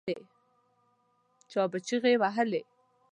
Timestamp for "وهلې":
2.21-2.61